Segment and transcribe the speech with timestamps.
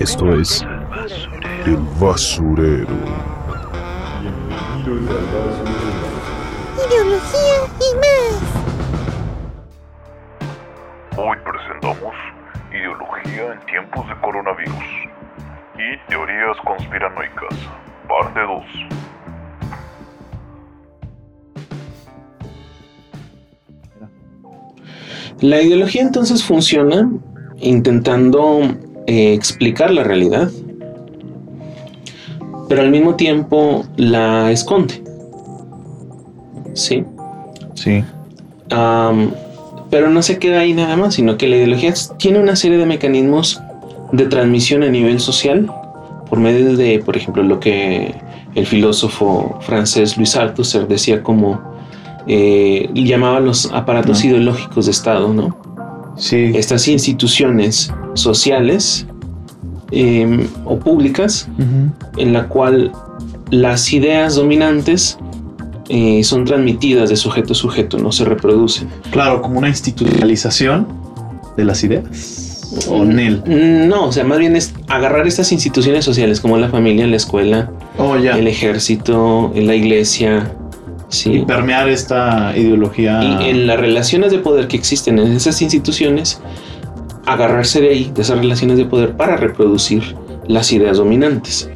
[0.00, 0.60] Esto es
[1.66, 2.88] El Basurero.
[6.74, 8.42] Ideología y más.
[11.16, 12.12] Hoy presentamos
[12.72, 14.84] Ideología en tiempos de coronavirus
[15.76, 17.54] y Teorías conspiranoicas,
[18.08, 18.64] parte 2.
[25.40, 27.08] La ideología entonces funciona
[27.58, 28.60] intentando
[29.06, 30.50] eh, explicar la realidad,
[32.68, 35.02] pero al mismo tiempo la esconde.
[36.72, 37.04] ¿Sí?
[37.74, 38.02] Sí.
[39.90, 42.86] Pero no se queda ahí nada más, sino que la ideología tiene una serie de
[42.86, 43.60] mecanismos
[44.12, 45.70] de transmisión a nivel social
[46.28, 48.14] por medio de, por ejemplo, lo que
[48.54, 51.60] el filósofo francés Louis Althusser decía como
[52.26, 55.56] eh, llamaba los aparatos ideológicos de Estado, ¿no?
[56.16, 56.52] Sí.
[56.54, 59.06] Estas instituciones sociales
[59.90, 61.48] eh, o públicas
[62.16, 62.92] en la cual
[63.50, 65.18] las ideas dominantes
[65.88, 68.88] eh, son transmitidas de sujeto a sujeto, no se reproducen.
[69.10, 70.86] Claro, como una institucionalización
[71.56, 72.50] de las ideas.
[72.88, 73.42] O NEL.
[73.88, 77.70] No, o sea, más bien es agarrar estas instituciones sociales como la familia, la escuela,
[77.98, 78.36] Oh, ya.
[78.36, 80.52] el ejército, la iglesia,
[81.24, 83.22] Y permear esta ideología.
[83.22, 86.40] Y en las relaciones de poder que existen en esas instituciones,
[87.26, 91.70] agarrarse de ahí, de esas relaciones de poder, para reproducir las ideas dominantes.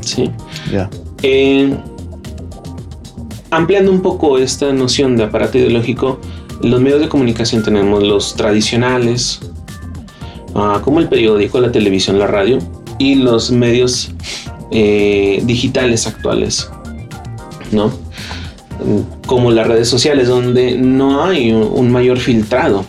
[0.00, 0.30] Sí.
[0.72, 0.88] Ya.
[1.22, 1.76] Eh,
[3.50, 6.20] ampliando un poco esta noción de aparato ideológico,
[6.62, 9.40] los medios de comunicación tenemos los tradicionales,
[10.54, 12.58] ah, como el periódico, la televisión, la radio,
[12.98, 14.10] y los medios
[14.70, 16.70] eh, digitales actuales,
[17.72, 17.92] ¿no?
[19.26, 22.84] Como las redes sociales, donde no hay un, mayor filtrado.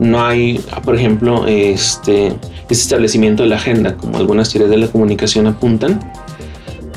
[0.00, 2.28] No hay, por ejemplo, este,
[2.62, 6.00] este establecimiento de la agenda, como algunas teorías de la comunicación apuntan,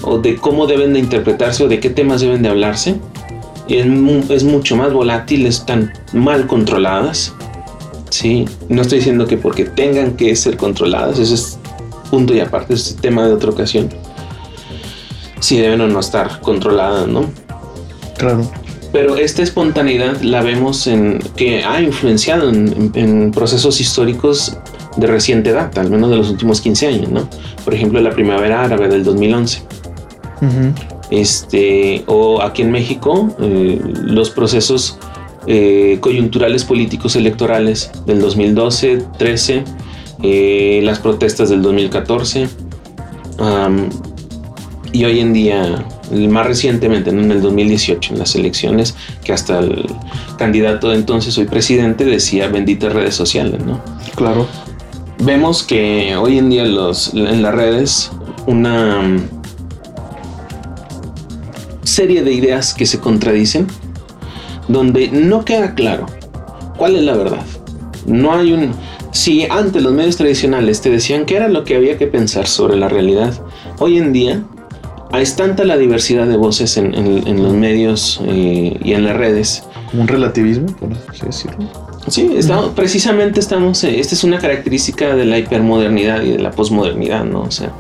[0.04, 2.96] o de cómo deben de interpretarse o de qué temas deben de hablarse.
[3.68, 3.86] Es,
[4.30, 7.34] es mucho más volátil, están mal controladas.
[8.10, 11.58] Sí, no estoy diciendo que porque tengan que ser controladas, eso es
[12.12, 13.90] punto y aparte, es tema de otra ocasión.
[15.40, 17.26] Si deben o no estar controladas, ¿no?
[18.22, 18.48] Claro.
[18.92, 24.58] Pero esta espontaneidad la vemos en que ha influenciado en, procesos históricos
[24.96, 27.28] de reciente data, al menos de los últimos 15 años, ¿no?
[27.66, 29.64] Por ejemplo, la primavera árabe del 2011.
[30.42, 30.74] Ujú.
[31.10, 35.00] Este, o aquí en México, eh, los procesos
[35.48, 39.64] eh, coyunturales políticos electorales del 2012, 13,
[40.22, 42.48] eh, las protestas del 2014,
[43.40, 43.90] am,
[44.94, 47.22] y hoy en día, más recientemente, ¿no?
[47.22, 49.86] en el 2018, en las elecciones, que hasta el
[50.38, 53.82] candidato de entonces, hoy presidente, decía benditas redes sociales, ¿no?
[54.16, 54.48] Claro.
[55.20, 58.12] Vemos que hoy en día los, en las redes
[58.48, 59.30] una mm,
[61.84, 63.68] serie de ideas que se contradicen,
[64.68, 66.06] donde no queda claro
[66.78, 67.46] cuál es la verdad.
[68.08, 68.72] No hay un...
[69.12, 72.78] Si antes los medios tradicionales te decían qué era lo que había que pensar sobre
[72.78, 73.34] la realidad,
[73.78, 74.44] hoy en día
[75.20, 79.16] es tanta la diversidad de voces en, en- en los medios eh, y en las
[79.18, 81.68] redes Como un relativismo, por así decirlo.
[82.08, 86.52] Sí, estamos, precisamente estamos, eh, esta es una característica de la hipermodernidad y de la
[86.52, 87.42] posmodernidad, ¿no?
[87.42, 87.72] O sea,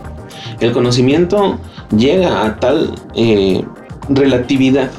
[0.59, 1.57] el conocimiento
[1.95, 3.63] llega a tal eh,
[4.09, 4.91] relatividad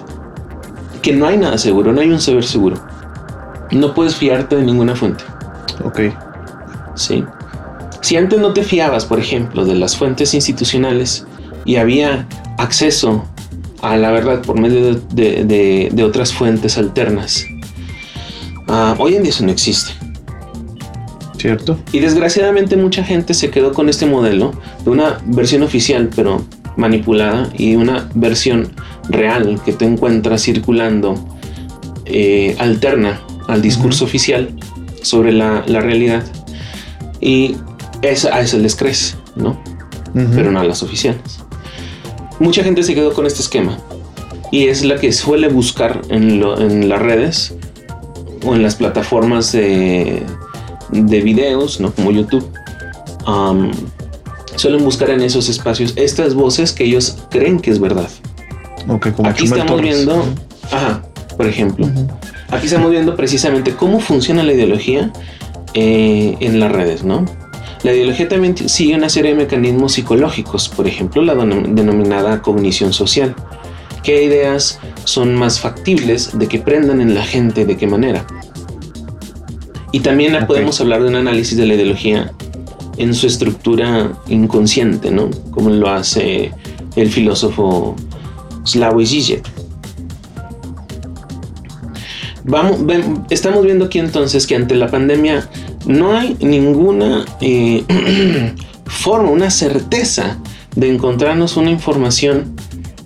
[1.02, 2.76] que no hay nada seguro, no hay un saber seguro.
[3.70, 5.22] No puedes fiarte de ninguna fuente,
[5.84, 6.00] Ok.
[6.94, 7.24] ¿sí?
[8.00, 11.26] Si antes no te fiabas, por ejemplo, de las fuentes institucionales
[11.64, 12.26] y había
[12.58, 13.24] acceso
[13.82, 17.44] a la verdad por medio de, de- de- de otras fuentes alternas,
[18.68, 19.92] ah, hoy en día eso no existe.
[21.38, 21.76] ¿Cierto?
[21.90, 24.52] Y desgraciadamente mucha gente se quedó con este modelo
[24.84, 26.44] de una versión oficial pero
[26.76, 28.68] manipulada y una versión
[29.08, 31.16] real que te encuentras circulando
[32.04, 34.50] eh, alterna al discurso oficial
[35.02, 36.22] sobre la, la realidad.
[37.20, 37.56] Y
[38.04, 38.08] a
[38.40, 39.60] eso les crees, ¿no?
[40.14, 41.40] Pero no a las oficiales.
[42.42, 43.78] Mucha gente se quedó con este esquema
[44.50, 47.54] y es la que suele buscar en, lo- en las redes
[48.44, 50.22] o en las plataformas de,
[50.90, 51.92] de videos, ¿no?
[51.92, 52.46] Como YouTube.
[53.26, 53.70] Am,
[54.56, 58.08] suelen buscar en esos espacios estas voces que ellos creen que es verdad.
[58.86, 58.96] Como
[59.28, 59.96] Aquí Chumel estamos Torres.
[59.96, 60.24] viendo,
[60.72, 61.02] ajá,
[61.36, 61.88] por ejemplo,
[62.50, 65.12] aquí estamos viendo precisamente cómo funciona la ideología
[65.74, 67.24] eh, en las redes, ¿no?
[67.82, 72.92] La ideología también sigue una serie de mecanismos psicológicos, por ejemplo, la denom- denominada cognición
[72.92, 73.34] social.
[74.04, 77.64] ¿Qué ideas son más factibles de que prendan en la gente?
[77.64, 78.24] ¿De qué manera?
[79.90, 82.32] Y también podemos hablar de un análisis de la ideología
[82.98, 85.30] en su estructura inconsciente, ¿no?
[85.50, 86.52] Como lo hace
[86.96, 87.96] el filósofo
[88.64, 89.48] Slavoj Žižek.
[92.44, 95.48] Vamos, ven- estamos viendo aquí entonces que ante la pandemia
[95.86, 97.84] no hay ninguna eh,
[98.86, 100.38] forma, una certeza
[100.74, 102.54] de encontrarnos una información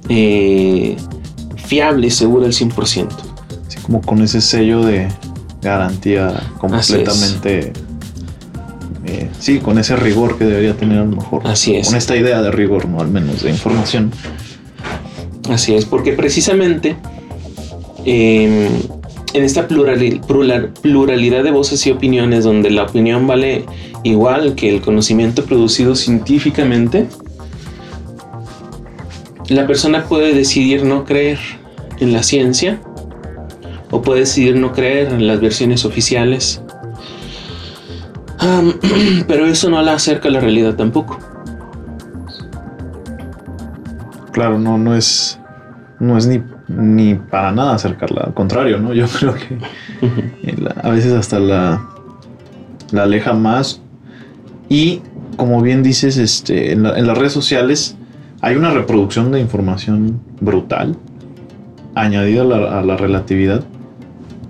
[0.09, 0.97] eh,
[1.67, 3.09] fiable y segura al 100%.
[3.67, 5.09] Así como con ese sello de
[5.61, 7.73] garantía completamente.
[9.05, 11.47] eh, sí, con ese rigor que debería tener a lo mejor.
[11.47, 11.89] Así es.
[11.89, 13.00] Con esta idea de rigor, ¿no?
[13.00, 14.12] Al menos de información.
[15.50, 16.97] Así es, porque precisamente
[18.05, 18.69] eh,
[19.37, 23.65] en esta plurali- plural- pluralidad de voces y opiniones, donde la opinión vale
[24.03, 27.09] igual que el conocimiento producido científicamente,
[29.49, 31.38] la persona puede decidir no creer
[32.00, 32.81] en la ciencia
[33.91, 36.61] o puede decidir no creer en las versiones oficiales.
[39.29, 41.19] Pero eso no la acerca a la realidad tampoco.
[44.32, 45.36] Claro, no, no es.
[45.98, 48.22] No es ni, ni para nada acercarla.
[48.26, 48.93] Al contrario, ¿no?
[48.94, 49.58] Yo creo que
[50.82, 51.87] a veces hasta la,
[52.93, 53.81] la aleja más.
[54.69, 55.00] Y
[55.37, 57.96] como bien dices, este, en, la- en las redes sociales
[58.43, 60.96] hay una reproducción de información brutal
[61.94, 63.64] añadida a la, a la relatividad.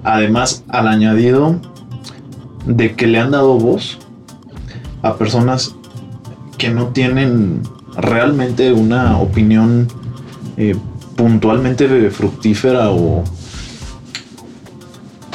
[0.05, 1.61] Además, al añadido
[2.67, 3.99] de que le han dado voz
[5.03, 5.77] a personas
[6.59, 7.61] que no tienen
[7.97, 9.87] realmente una opinión
[10.57, 10.75] eh,
[11.17, 13.25] puntualmente fructífera o,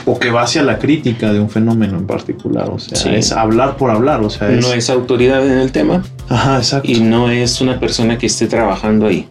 [0.06, 2.70] o que va hacia la crítica de un fenómeno en particular.
[2.70, 3.10] O sea, Sí.
[3.10, 4.22] es hablar por hablar.
[4.22, 6.04] O sea, es, No es autoridad en el tema.
[6.30, 6.90] Ajá, exacto.
[6.90, 9.28] y no es una persona que esté trabajando ahí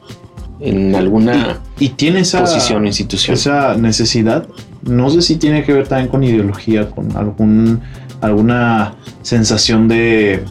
[0.60, 3.34] en alguna Y tiene esa, posición o institución.
[3.34, 4.46] esa necesidad.
[4.82, 7.80] No sé si tiene que ver también con ideología, con algún,
[8.20, 10.44] alguna sensación de.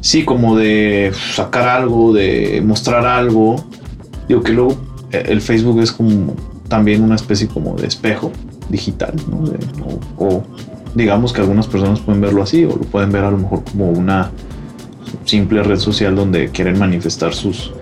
[0.00, 3.64] Sí, como de sacar algo, de mostrar algo.
[4.28, 4.76] Digo que luego
[5.12, 6.34] eh, el Facebook es como
[6.68, 8.32] también una especie como de espejo
[8.68, 9.44] digital, ¿no?
[10.18, 10.42] O, o
[10.94, 13.90] digamos que algunas personas pueden verlo así, o lo pueden ver a lo mejor como
[13.90, 14.30] una
[15.24, 17.72] simple red social donde quieren manifestar sus,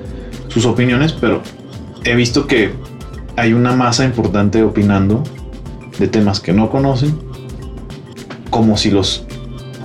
[0.49, 1.43] sus opiniones, pero
[2.05, 2.73] he visto que
[3.37, 5.23] hay una masa importante opinando
[5.99, 7.17] de temas que no conocen,
[8.51, 9.25] como si los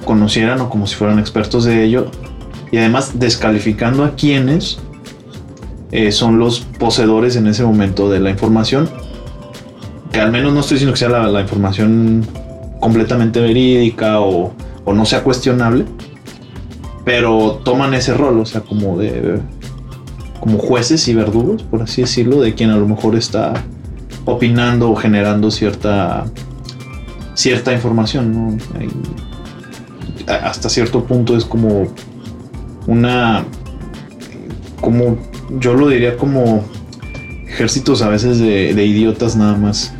[0.06, 2.10] conocieran o como si fueran expertos de ello,
[2.72, 4.80] y además descalificando a quienes
[5.92, 8.90] eh, son los poseedores en ese momento de la información,
[10.12, 12.26] que al menos no estoy diciendo que sea la, información
[12.80, 14.54] completamente verídica o,
[14.86, 15.86] o no sea cuestionable,
[17.06, 19.40] pero toman ese rol, o sea, como de
[20.40, 23.54] como jueces y verdugos, por así decirlo, de quien a lo mejor está
[24.26, 26.26] opinando o generando cierta
[27.34, 28.60] cierta información,
[30.28, 31.88] hasta cierto punto es como
[32.88, 33.46] una
[34.82, 35.18] como
[35.60, 36.64] yo lo diría como
[37.48, 39.94] ejércitos a veces de, de idiotas nada más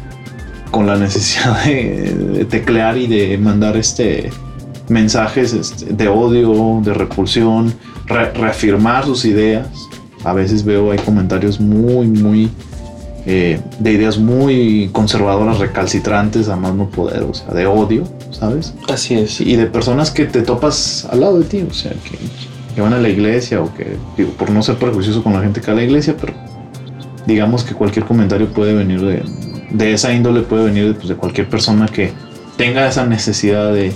[0.72, 4.30] con la necesidad de, de teclear y de mandar este
[4.88, 7.74] mensajes este, de odio, de repulsión,
[8.08, 9.68] re- reafirmar sus ideas.
[10.24, 12.50] A veces veo hay comentarios muy, muy
[13.26, 18.74] eh, de ideas muy conservadoras, recalcitrantes, a más no poder, o sea, de odio, ¿sabes?
[18.88, 19.40] Así es.
[19.42, 22.18] Y de personas que te topas al lado de ti, o sea, que,
[22.80, 25.60] que van a la iglesia o que, digo, por no ser prejuicioso con la gente
[25.60, 26.32] que va a la iglesia, pero
[27.28, 29.22] digamos que cualquier comentario puede venir de,
[29.72, 32.14] de esa índole, puede venir pues, de cualquier persona que
[32.56, 33.92] tenga esa necesidad de,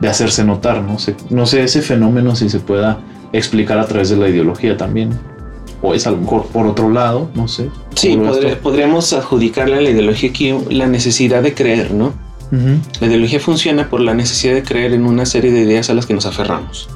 [0.00, 2.98] de hacerse notar, no sé, no sé ese fenómeno si se pueda
[3.32, 5.10] explicar a través de la ideología también.
[5.82, 7.68] O es a lo mejor por otro lado, no sé.
[7.94, 11.92] Sí, ¿Cómo lo ves podré- podríamos adjudicarle a la ideología aquí la necesidad de creer,
[11.92, 12.06] ¿no?
[12.50, 12.80] Ujú.
[13.00, 16.06] La ideología funciona por la necesidad de creer en una serie de ideas a las
[16.06, 16.88] que nos aferramos.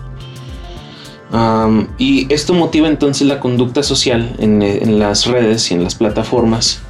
[1.33, 5.95] Am, y esto motiva entonces la conducta social en, en las redes y en las
[5.95, 6.81] plataformas.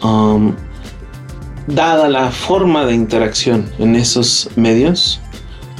[0.00, 0.54] Am,
[1.66, 5.20] dada la forma de interacción en esos medios,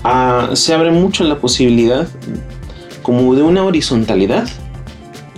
[0.04, 2.08] ah, se abre mucho la posibilidad
[3.02, 4.48] como de una horizontalidad,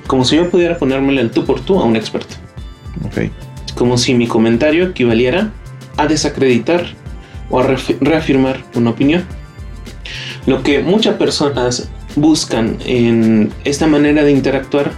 [0.07, 2.37] como si yo pudiera ponérmele el tú por tú a un experto
[3.05, 3.31] Ok.
[3.77, 5.53] como si mi comentario equivaliera
[5.99, 6.87] a desacreditar
[7.51, 7.65] o a
[8.01, 9.25] reafirmar una opinión.
[10.47, 14.93] Lo que muchas personas buscan en esta manera de interactuar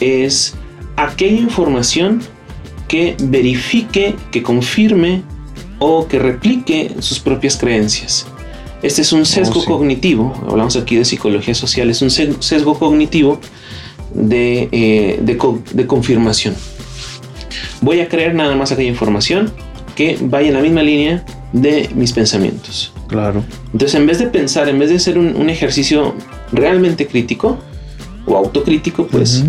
[0.00, 0.54] es
[0.96, 2.20] aquella información
[2.88, 5.22] que verifique, que confirme
[5.78, 8.26] o que replique sus propias creencias.
[8.82, 9.66] Este es un sesgo sí.
[9.66, 13.40] cognitivo, hablamos aquí de psicología social, es un se- sesgo cognitivo
[14.14, 16.54] de, eh, de co- de confirmación
[17.80, 19.52] voy a creer nada más aquella información
[19.94, 22.92] que vaya en la misma línea de mis pensamientos.
[23.06, 23.44] Claro.
[23.72, 26.14] Entonces, en vez de pensar, en vez de hacer un, un ejercicio
[26.52, 27.58] realmente crítico
[28.26, 29.44] o autocrítico, pues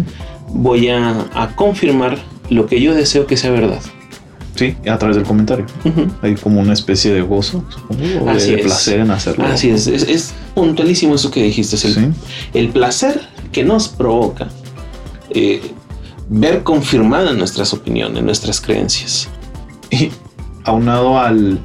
[0.50, 2.18] voy a, a confirmar
[2.50, 3.80] lo que yo deseo que sea verdad.
[4.56, 5.66] Sí, a través del comentario.
[6.22, 8.62] Hay como una especie de gozo, supongo, o Así de es.
[8.66, 9.46] placer en hacerlo.
[9.46, 11.78] Así es, es, es puntualísimo eso que dijiste.
[11.78, 12.02] Es el, Sí.
[12.54, 13.22] el placer
[13.54, 14.50] que nos provoca
[15.30, 15.62] eh,
[16.28, 19.30] ver confirmadas nuestras opiniones, nuestras creencias.
[19.92, 20.10] Y
[20.66, 21.58] aunado al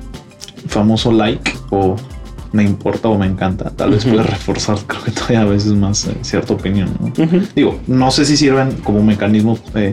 [0.69, 1.97] famoso like o
[2.55, 4.15] me importa o me encanta, tal vez Ujú.
[4.15, 6.89] puede reforzar, creo que todavía a veces más eh, cierta opinión.
[7.57, 9.93] Digo, no sé si sirven como mecanismo eh,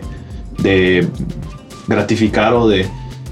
[0.61, 1.07] de
[1.87, 2.85] gratificar o de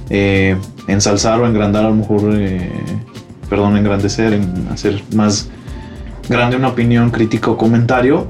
[0.09, 0.57] eh,
[0.87, 2.21] ensalzar o engrandar, a lo mejor,
[3.47, 5.47] perdón, engrandecer, en hacer más
[6.27, 8.27] grande una opinión, crítica o comentario,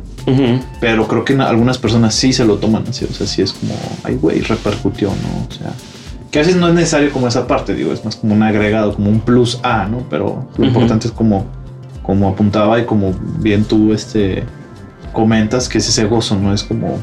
[0.82, 3.74] pero creo que algunas personas sí se lo toman así, o sea, sí es como,
[4.04, 5.48] ay, güey, repercutió, ¿no?
[5.48, 5.74] O sea,
[6.32, 8.94] que a veces no es necesario como esa parte, digo, es más como un agregado,
[8.94, 10.04] como un plus A, ¿no?
[10.10, 11.46] Pero lo importante es como,
[12.04, 14.44] como apuntaba y como bien tú, este,
[15.14, 16.54] comentas que es ese gozo, ¿no?
[16.54, 16.98] Es como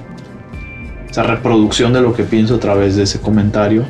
[1.10, 3.84] esa reproducción de lo que pienso a través de ese comentario,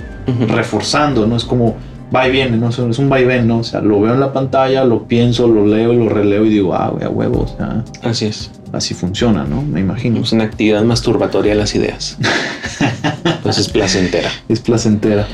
[0.49, 1.37] reforzando, ¿no?
[1.37, 1.77] Es como
[2.15, 2.71] va y viene, ¿no?
[2.71, 3.59] Es un va y ven, ¿no?
[3.59, 6.51] O sea, lo veo en la pantalla, lo pienso, lo leo y lo releo y
[6.51, 8.51] digo, ah, güey, a huevo, o sea, Así es.
[8.77, 9.63] Así funciona, ¿no?
[9.63, 10.21] Me imagino.
[10.21, 12.19] Es una actividad masturbatoria de las ideas.
[13.43, 14.31] pues es placentera.
[14.49, 15.27] Es placentera.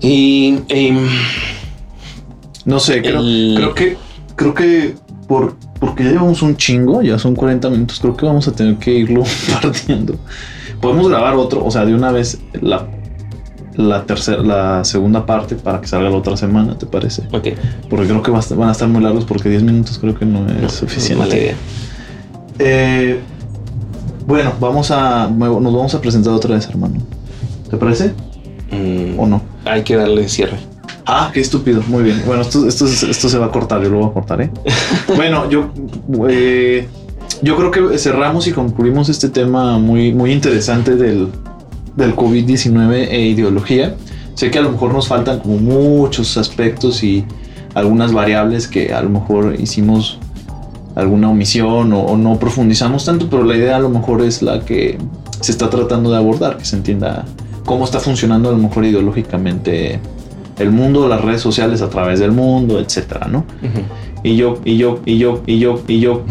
[0.00, 1.06] Y em,
[2.64, 3.96] No sé, creo, El- creo que
[4.36, 4.94] creo que
[5.28, 8.76] por porque ya llevamos un chingo, ya son 40 minutos, creo que vamos a tener
[8.76, 9.22] que irlo
[9.62, 10.16] partiendo.
[10.80, 12.86] Podemos grabar otro, o sea, de una vez la
[13.76, 17.22] la tercera, la segunda parte para que salga la otra semana, ¿te parece?
[17.32, 17.48] ok,
[17.90, 20.62] Porque creo que van a estar muy largos porque 10 minutos creo que no es
[20.62, 21.16] no, suficiente.
[21.16, 21.56] Mala idea.
[22.58, 23.20] Eh,
[24.26, 26.96] bueno, vamos a nos vamos a presentar otra vez, hermano.
[27.70, 28.12] ¿Te parece?
[28.70, 29.42] Mm, ¿O no?
[29.64, 30.58] Hay que darle cierre.
[31.06, 31.82] Ah, qué estúpido.
[31.88, 32.22] Muy bien.
[32.26, 33.82] Bueno, esto, esto, esto se va a cortar.
[33.82, 34.50] Yo lo voy a cortar, ¿eh?
[35.16, 35.70] bueno, yo,
[36.28, 36.88] eh,
[37.42, 41.28] yo creo que cerramos y concluimos este tema muy, muy interesante del,
[41.96, 43.96] del COVID-19 e ideología.
[44.34, 47.24] Sé que a lo mejor nos faltan como muchos aspectos y
[47.74, 50.18] algunas variables que a lo mejor hicimos
[50.94, 54.60] alguna omisión o, o no profundizamos tanto, pero la idea a lo mejor es la
[54.60, 54.98] que
[55.40, 57.24] se está tratando de abordar, que se entienda
[57.64, 60.00] cómo está funcionando a lo mejor ideológicamente
[60.58, 63.44] el mundo, las redes sociales a través del mundo, etcétera, ¿no?
[64.22, 66.22] Y yo, y yo, y yo, y yo, y yo,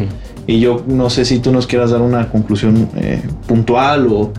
[0.47, 4.31] y yo no sé si tú nos quieras dar una conclusión eh, puntual o,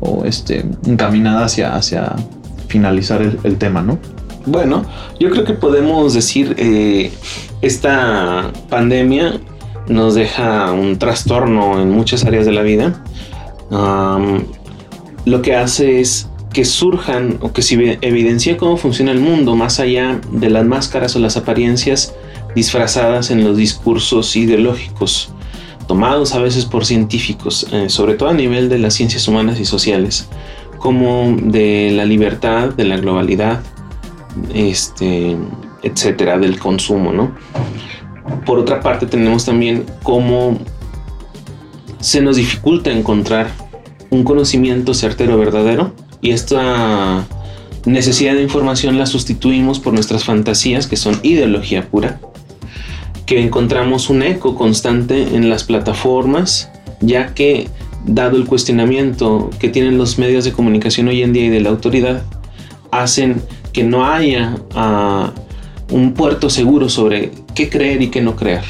[0.00, 2.14] o, este, encaminada hacia, hacia
[2.68, 3.98] finalizar el, el tema, ¿no?
[4.46, 4.84] Bueno,
[5.18, 7.10] yo creo que podemos decir eh,
[7.60, 9.40] esta pandemia
[9.90, 13.02] nos deja un trastorno en muchas áreas de la vida.
[15.26, 19.78] Lo que hace es que surjan o que se evidencie cómo funciona el mundo más
[19.78, 22.14] allá de las máscaras o las apariencias
[22.54, 25.30] disfrazadas en los discursos ideológicos,
[25.86, 29.64] tomados a veces por científicos, eh, sobre todo a nivel de las ciencias humanas y
[29.64, 30.28] sociales,
[30.78, 33.60] como de la libertad, de la globalidad,
[34.52, 35.36] este,
[35.82, 37.32] etcétera, del consumo, ¿no?
[38.46, 40.58] Por otra parte, tenemos también cómo
[42.00, 43.48] se nos dificulta encontrar
[44.10, 47.26] un conocimiento certero verdadero y esta
[47.84, 52.20] necesidad de información la sustituimos por nuestras fantasías que son ideología pura
[53.24, 56.70] que encontramos un eco constante en las plataformas
[57.00, 57.68] ya que
[58.04, 61.70] dado el cuestionamiento que tienen los medios de comunicación hoy en día y de la
[61.70, 62.22] autoridad
[62.90, 63.40] hacen
[63.72, 65.32] que no haya ah,
[65.90, 68.64] un puerto seguro sobre qué creer y qué no creer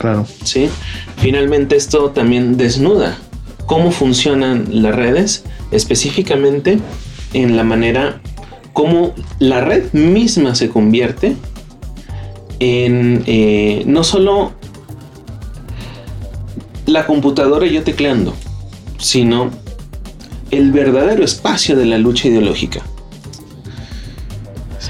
[0.00, 0.26] Claro.
[0.44, 0.70] ¿sí?
[1.18, 3.18] Finalmente esto también desnuda
[3.66, 6.78] cómo funcionan las redes, específicamente
[7.34, 8.20] en la manera
[8.72, 11.36] como la red misma se convierte
[12.60, 14.52] en eh, no solo
[16.86, 18.34] la computadora y yo tecleando,
[18.98, 19.50] sino
[20.50, 22.80] el verdadero espacio de la lucha ideológica.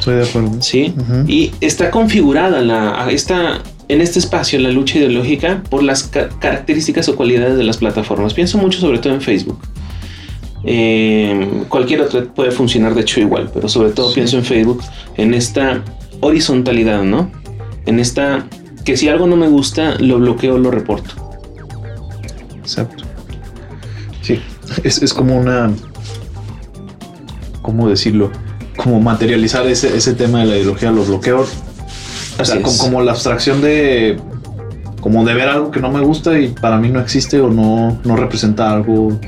[0.00, 0.60] Estoy de acuerdo.
[0.60, 0.92] ¿sí?
[1.28, 7.08] Y está configurada la, esta, en este espacio la lucha ideológica por las ca- características
[7.08, 8.34] o cualidades de las plataformas.
[8.34, 9.58] Pienso mucho sobre todo en Facebook.
[10.64, 14.16] Eh, cualquier otra puede funcionar de hecho igual, pero sobre todo Sí.
[14.16, 14.82] pienso en Facebook,
[15.16, 15.82] en esta
[16.20, 17.30] horizontalidad, ¿no?
[17.86, 18.46] En esta
[18.84, 21.14] que si algo no me gusta, lo bloqueo, lo reporto.
[22.58, 23.04] Exacto.
[24.22, 24.40] Sí,
[24.84, 25.70] es, es como una.
[27.62, 28.30] ¿Cómo decirlo?
[28.82, 31.50] Como materializar ese, ese tema de la ideología, los bloqueos.
[32.38, 34.18] O sea, como, como la abstracción de.
[35.00, 37.98] Como de ver algo que no me gusta y para mí no existe o no,
[38.04, 39.18] no representa algo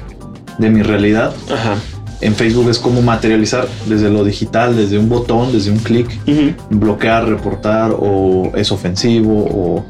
[0.59, 1.33] de mi realidad.
[1.53, 1.77] Ajá.
[2.21, 6.53] en Facebook es como materializar desde lo digital, desde un botón, desde un clic, Ujú.
[6.79, 9.85] bloquear, reportar o es ofensivo o,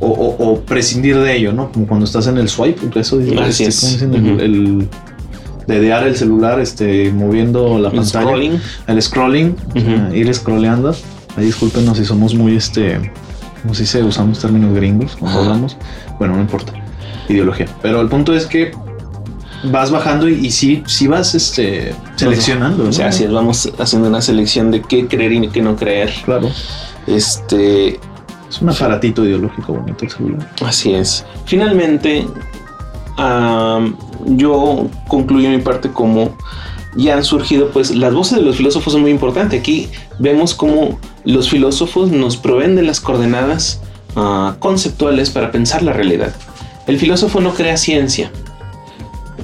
[0.00, 1.72] o, o- o prescindir de ello, ¿no?
[1.72, 3.80] Como cuando estás en el swipe, eso de- Así este, es.
[3.80, 4.14] ¿cómo dicen?
[4.14, 4.88] El- el,
[5.66, 8.60] dedear el celular, este, moviendo la El pantalla, scrolling.
[8.86, 9.90] el scrolling, Ujú.
[10.10, 10.94] ah, ir scrolleando.
[11.36, 13.12] Ahí discúlpenos si somos muy, este,
[13.62, 14.02] ¿cómo se dice?
[14.02, 15.76] Usamos términos gringos cuando hablamos.
[16.18, 16.72] Bueno, no importa.
[17.28, 17.66] Ideología.
[17.82, 18.72] Pero el punto es que
[19.64, 22.82] vas bajando y, y sí, sí vas este, seleccionando.
[22.82, 22.92] O ¿no?
[22.92, 26.10] sea, así es, vamos haciendo una selección de qué creer y qué no creer.
[26.24, 26.50] Claro.
[27.06, 28.00] Este,
[28.48, 30.50] Es un aparatito ideológico bonito el celular.
[30.64, 31.24] Así es.
[31.44, 32.26] Finalmente,
[34.26, 36.36] yo concluyo mi parte como
[36.96, 39.60] ya han surgido, pues las voces de los filósofos son muy importantes.
[39.60, 43.80] Aquí vemos cómo los filósofos nos proveen de las coordenadas
[44.16, 46.34] ah, conceptuales para pensar la realidad.
[46.86, 48.32] El filósofo no crea ciencia.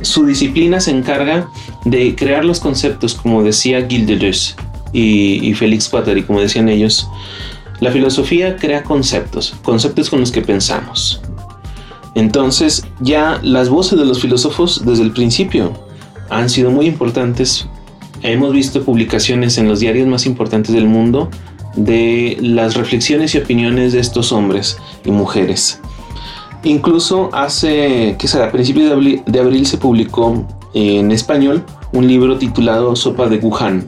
[0.03, 1.49] Su disciplina se encarga
[1.85, 4.55] de crear los conceptos, como decía Deleuze
[4.93, 7.09] y, y Félix Guattari, como decían ellos.
[7.81, 11.21] La filosofía crea conceptos, conceptos con los que pensamos.
[12.17, 15.73] Entonces, ya las voces de los filósofos desde el principio
[16.31, 17.69] han sido muy importantes.
[18.23, 21.29] Hemos visto publicaciones en los diarios más importantes del mundo
[21.77, 25.79] de las reflexiones y opiniones de estos hombres y mujeres.
[26.65, 28.47] Incluso hace, ¿qué será?
[28.47, 33.37] A principios de abril, de abril se publicó en español un libro titulado Sopa de
[33.37, 33.87] Wuhan.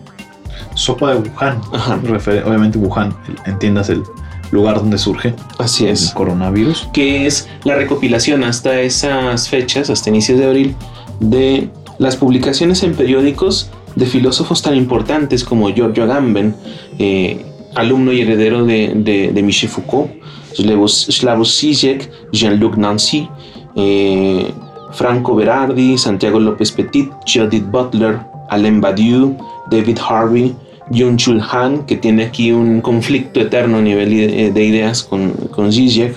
[0.74, 1.60] Sopa de Wuhan.
[1.72, 1.98] Ajá.
[2.04, 3.16] Refer- obviamente Wuhan,
[3.46, 4.02] entiendas el
[4.50, 6.10] lugar donde surge Así el es.
[6.12, 6.88] coronavirus.
[6.92, 10.74] que es la recopilación hasta esas fechas, hasta inicios de abril,
[11.20, 16.54] de las publicaciones en periódicos de filósofos tan importantes como Giorgio Agamben,
[16.98, 20.10] eh, alumno y heredero de, de, de Michel Foucault,
[20.54, 23.28] Slavoj Slavoj Žižek, Jean-Luc Nancy,
[23.76, 24.50] eh,
[24.92, 28.18] Franco Berardi, Santiago López Petit, Judith Butler,
[28.50, 29.36] Alain Badiou,
[29.70, 30.54] David Harvey,
[30.90, 35.72] Byung-Chul Han, que tiene aquí un conflicto eterno a nivel ide- de ideas con, con
[35.72, 36.14] Zizek,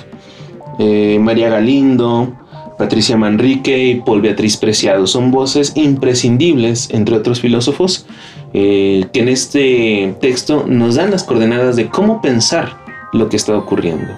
[0.79, 2.33] eh, María Galindo,
[2.77, 5.05] Patricia Manrique y Paul Beatriz Preciado.
[5.07, 8.05] Son voces imprescindibles, entre otros filósofos,
[8.53, 12.77] eh, que en este texto nos dan las coordenadas de cómo pensar
[13.13, 14.13] lo que está ocurriendo.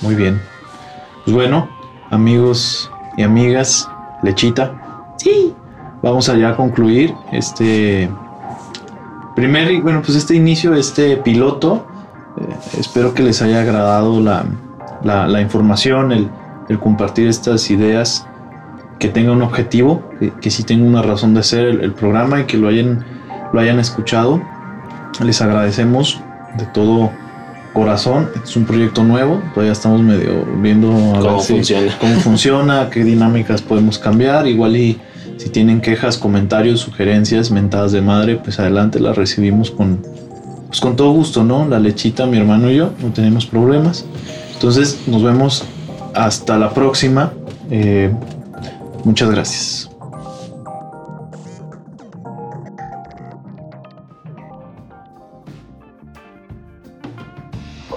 [0.00, 0.40] Muy bien.
[1.24, 1.68] Pues bueno,
[2.10, 3.88] amigos y amigas,
[4.22, 5.14] Lechita.
[5.18, 5.54] Sí.
[6.02, 8.10] Vamos allá a concluir este
[9.34, 11.86] primer, bueno, pues este inicio, este piloto.
[12.40, 14.44] Eh, espero que les haya agradado la,
[15.02, 16.28] la- la información, el,
[16.68, 18.26] el compartir estas ideas,
[18.98, 22.40] que tenga un objetivo, que, que sí tenga una razón de ser el, el programa
[22.40, 23.04] y que lo hayan,
[23.52, 24.40] lo hayan escuchado.
[25.22, 26.20] Les agradecemos
[26.56, 27.10] de todo
[27.74, 28.28] corazón.
[28.44, 31.92] Es un proyecto nuevo, todavía estamos medio viendo a ver ¿Cómo si- funciona?
[32.00, 34.46] cómo funciona, qué dinámicas podemos cambiar.
[34.46, 35.00] Igual y
[35.36, 40.02] si tienen quejas, comentarios, sugerencias, mentadas de madre, pues adelante las recibimos con,
[40.66, 41.66] pues con todo gusto, ¿no?
[41.66, 44.04] La lechita, mi hermano y yo, no tenemos problemas.
[44.54, 45.64] Entonces nos vemos
[46.14, 47.32] hasta la próxima.
[47.70, 48.12] Eh,
[49.04, 49.90] muchas gracias.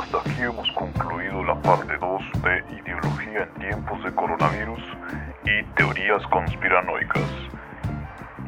[0.02, 4.82] Hasta aquí hemos concluido la parte 2 de Ideología en tiempos de coronavirus
[5.46, 7.22] y teorías conspiranoicas.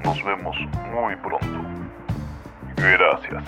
[0.04, 0.56] Nos vemos
[0.92, 1.62] muy pronto.
[2.76, 3.44] Gracias.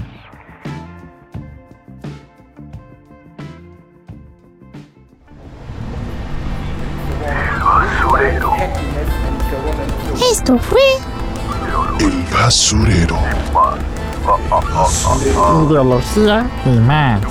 [10.31, 10.81] Esto fue
[11.99, 13.17] El basurero.
[15.65, 17.21] Ideología y más.